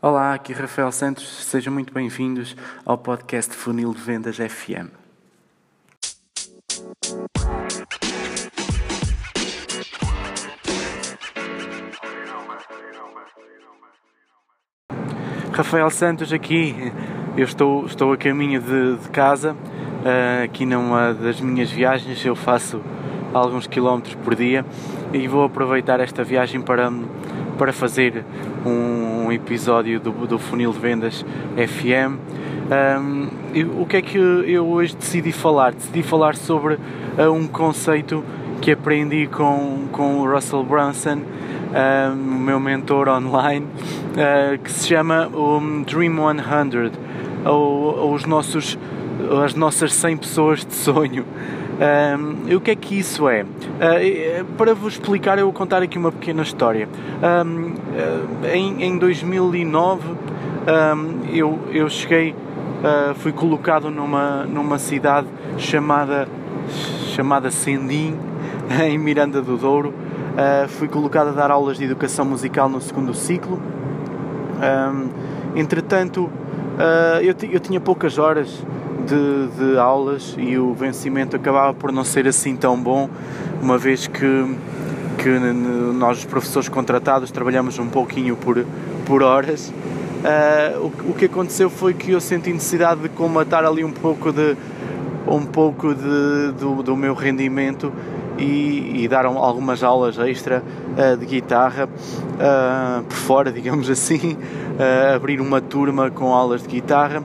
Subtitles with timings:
[0.00, 2.54] Olá, aqui Rafael Santos, sejam muito bem-vindos
[2.86, 4.92] ao podcast Funil de Vendas FM.
[15.52, 16.92] Rafael Santos aqui,
[17.36, 22.36] eu estou, estou a caminho de, de casa, uh, aqui numa das minhas viagens, eu
[22.36, 22.80] faço
[23.34, 24.64] alguns quilómetros por dia
[25.12, 26.88] e vou aproveitar esta viagem para,
[27.58, 28.24] para fazer
[28.64, 32.16] um, um episódio do, do Funil de Vendas FM.
[32.70, 33.28] Um,
[33.80, 35.72] o que é que eu hoje decidi falar?
[35.72, 38.24] Decidi falar sobre uh, um conceito
[38.60, 41.22] que aprendi com, com o Russell Brunson,
[42.12, 46.92] o meu mentor online, uh, que se chama o Dream 100,
[47.44, 48.78] ou, ou os nossos,
[49.44, 51.24] as nossas 100 pessoas de sonho.
[51.78, 53.42] Um, o que é que isso é?
[53.42, 56.88] Uh, para vos explicar, eu vou contar aqui uma pequena história.
[57.22, 60.16] Um, uh, em, em 2009, um,
[61.32, 66.26] eu, eu cheguei, uh, fui colocado numa, numa cidade chamada,
[67.14, 68.16] chamada Sendim,
[68.84, 69.94] em Miranda do Douro.
[70.68, 73.62] fui colocado a dar aulas de educação musical no segundo ciclo.
[75.54, 76.28] entretanto,
[77.22, 78.64] eu, eu tinha poucas horas
[79.06, 83.08] de, de, aulas e o vencimento acabava por não ser assim tão bom,
[83.62, 84.56] uma vez que,
[85.18, 88.64] que nós, os professores contratados, trabalhamos um pouquinho por,
[89.06, 89.72] por horas.
[90.18, 94.32] Uh, o, o, que aconteceu foi que eu senti necessidade de colmatar ali um pouco
[94.32, 94.56] de
[95.28, 97.92] um pouco de, do, do meu rendimento
[98.38, 100.62] e, e dar algumas aulas extra
[100.96, 104.36] uh, de guitarra uh, por fora, digamos assim,
[105.14, 107.22] abrir uma turma com aulas de guitarra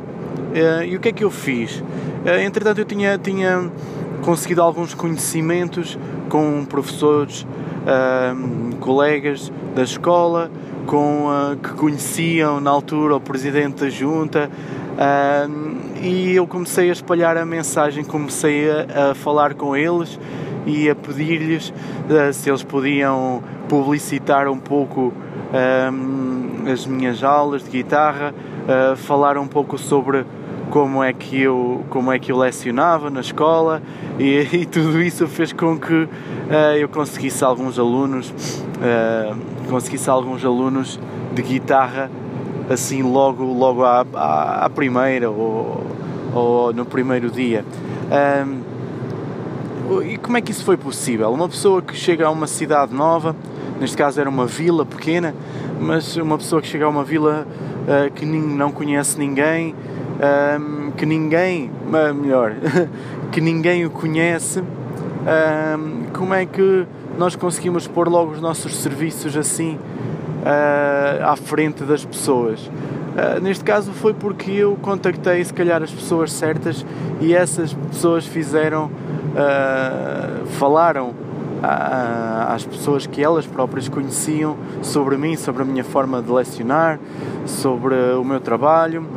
[0.53, 1.79] Uh, e o que é que eu fiz?
[1.79, 3.71] Uh, entretanto, eu tinha, tinha
[4.21, 5.97] conseguido alguns conhecimentos
[6.29, 10.51] com professores, uh, colegas da escola,
[10.85, 11.27] com,
[11.63, 14.51] que conheciam na altura o presidente da junta,
[16.01, 20.19] e eu comecei a espalhar a mensagem, comecei a, a falar com eles
[20.65, 21.73] e a pedir-lhes
[22.33, 25.13] se eles podiam publicitar um pouco
[26.71, 28.35] as minhas aulas de guitarra,
[28.97, 30.25] falar um pouco sobre
[30.73, 33.79] como é que eu, como é que eu lecionava na escola
[34.17, 36.09] e, e tudo isso fez com que uh,
[36.75, 40.99] eu conseguisse alguns alunos, uh, conseguisse alguns alunos
[41.31, 42.09] de guitarra
[42.71, 45.85] assim logo, logo à, à, à primeira ou,
[46.33, 47.63] ou, no primeiro dia.
[48.43, 51.31] Um, e como é que isso foi possível?
[51.31, 53.35] Uma pessoa que chega a uma cidade nova,
[53.79, 55.35] neste caso era uma vila pequena,
[55.79, 59.75] mas uma pessoa que chega a uma vila uh, que não conhece ninguém,
[60.23, 61.69] um, que ninguém,
[62.15, 62.53] melhor,
[63.31, 66.85] que ninguém o conhece, um, como é que
[67.17, 72.65] nós conseguimos pôr logo os nossos serviços assim uh, à frente das pessoas?
[72.67, 76.85] Uh, neste caso foi porque eu contactei se calhar as pessoas certas
[77.21, 81.13] e essas pessoas fizeram, uh, falaram
[82.49, 86.99] às pessoas que elas próprias conheciam sobre mim, sobre a minha forma de lecionar,
[87.45, 89.07] sobre o meu trabalho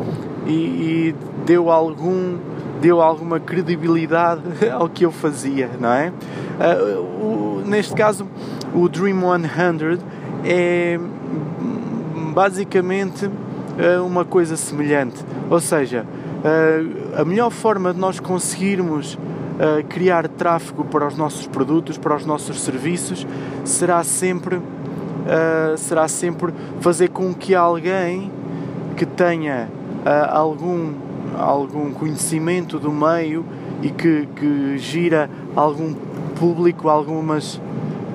[0.46, 1.14] e, e
[1.44, 2.38] deu algum
[2.80, 4.42] deu alguma credibilidade
[4.72, 6.12] ao que eu fazia, não é?
[6.56, 8.26] Uh, o, neste caso,
[8.74, 9.98] o Dream 100
[10.44, 10.98] é
[12.34, 19.18] basicamente uh, uma coisa semelhante, ou seja, uh, a melhor forma de nós conseguirmos
[19.88, 23.26] criar tráfego para os nossos produtos, para os nossos serviços,
[23.64, 24.60] será sempre
[25.78, 28.30] será sempre fazer com que alguém
[28.98, 29.70] que tenha
[30.30, 30.92] algum,
[31.38, 33.44] algum conhecimento do meio
[33.82, 35.94] e que, que gira algum
[36.38, 37.60] público, algumas,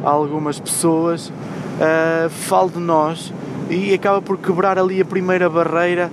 [0.03, 3.33] algumas pessoas, uh, fale de nós
[3.69, 6.11] e acaba por quebrar ali a primeira barreira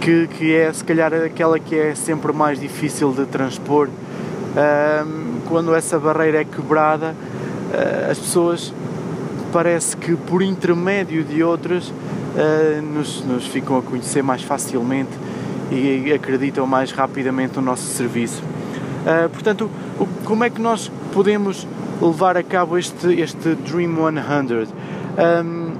[0.00, 3.88] que, que é se calhar aquela que é sempre mais difícil de transpor.
[3.88, 8.72] Uh, quando essa barreira é quebrada, uh, as pessoas
[9.52, 11.92] parece que por intermédio de outras
[12.36, 15.10] uh, nos, nos ficam a conhecer mais facilmente
[15.70, 18.42] e acreditam mais rapidamente no nosso serviço.
[19.06, 21.66] Uh, portanto, o, como é que nós podemos
[22.00, 24.68] levar a cabo este, este Dream 100?
[25.44, 25.72] Um,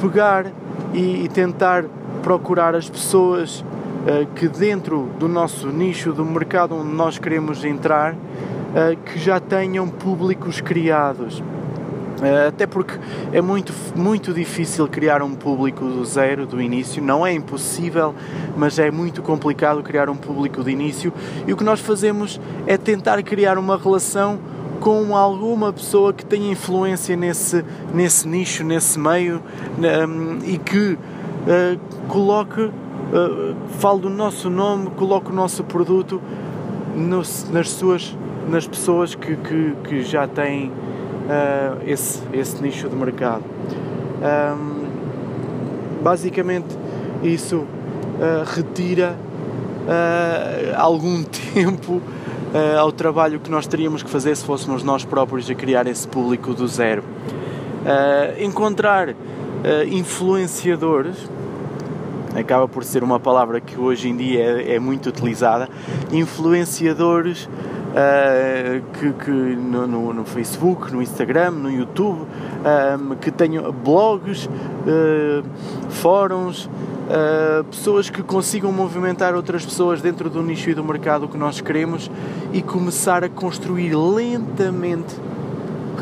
[0.00, 0.46] pegar
[0.92, 1.84] e, e, tentar
[2.22, 8.12] procurar as pessoas uh, que dentro do nosso nicho do mercado onde nós queremos entrar,
[8.14, 11.42] uh, que já tenham públicos criados.
[12.22, 12.94] Eh, até porque
[13.32, 17.02] é muito, muito difícil criar um público do zero, do início.
[17.02, 18.14] Não é impossível,
[18.56, 21.12] mas é muito complicado criar um público de início.
[21.46, 24.38] E o que nós fazemos é tentar criar uma relação
[24.80, 27.64] com alguma pessoa que tenha influência nesse,
[27.94, 29.42] nesse nicho, nesse meio
[29.78, 30.98] um, e que uh,
[32.08, 36.20] coloque, uh, fale do nosso nome, coloque o nosso produto
[36.94, 38.16] no, nas suas
[38.48, 40.70] nas pessoas que, que, que já têm
[41.26, 43.44] uh, esse, esse nicho de mercado.
[44.22, 44.86] Um,
[46.02, 46.68] basicamente,
[47.22, 47.66] isso uh,
[48.46, 49.16] retira
[49.86, 52.00] uh, algum tempo
[52.80, 56.54] ao trabalho que nós teríamos que fazer se fôssemos nós próprios a criar esse público
[56.54, 57.02] do zero.
[58.38, 59.14] encontrar
[59.90, 61.28] influenciadores
[62.34, 65.68] acaba por ser uma palavra que hoje em dia é, é muito utilizada.
[66.10, 67.46] Influenciadores
[67.96, 74.46] uh, que, que no, no, no, Facebook, no Instagram, no YouTube, um, que tenham blogs,
[74.46, 75.44] uh,
[75.88, 81.38] fóruns, uh, pessoas que consigam movimentar outras pessoas dentro do nicho e do mercado que
[81.38, 82.10] nós queremos
[82.52, 85.16] e começar a construir lentamente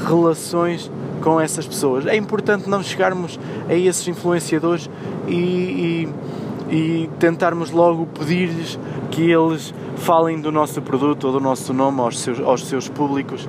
[0.07, 0.91] relações
[1.23, 2.07] com essas pessoas.
[2.07, 3.39] É importante não chegarmos
[3.69, 4.91] a esses influenciadores
[5.29, 6.09] e, e,
[6.71, 8.79] e tentarmos logo pedir-lhes
[9.11, 13.49] que eles falem do nosso produto ou do nosso nome aos seus, aos seus públicos.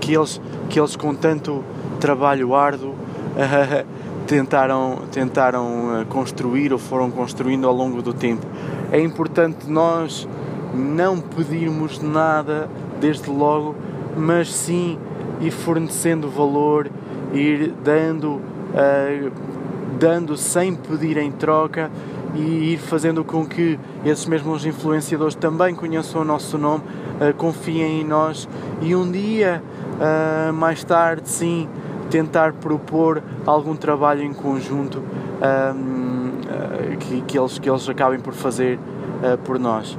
[0.00, 1.64] Que eles, que eles com tanto
[1.98, 2.94] trabalho árduo
[4.26, 8.46] tentaram, tentaram eh, construir ou foram construindo ao longo do tempo.
[8.90, 10.28] É importante nós
[10.74, 12.68] não pedirmos nada
[13.00, 13.74] desde logo
[14.16, 14.98] mas sim
[15.40, 16.90] ir fornecendo valor,
[17.32, 19.32] ir dando, uh,
[20.00, 21.90] dando sem pedir em troca
[22.34, 26.84] e ir fazendo com que esses mesmos influenciadores também conheçam o nosso nome,
[27.20, 28.48] uh, confiem em nós
[28.80, 29.62] e um dia
[29.98, 31.68] uh, mais tarde, sim,
[32.08, 35.00] tentar propor algum trabalho em conjunto
[36.98, 38.80] que, que, eles, que eles acabem por fazer
[39.44, 39.96] por nós.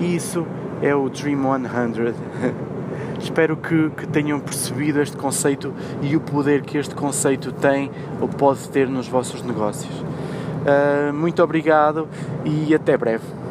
[0.00, 0.44] Isso
[0.82, 2.62] é o Dream 100.
[3.22, 5.72] Espero que, que tenham percebido este conceito
[6.02, 7.90] e o poder que este conceito tem
[8.20, 9.94] ou pode ter nos vossos negócios.
[10.00, 12.08] Uh, muito obrigado
[12.44, 13.41] e até breve.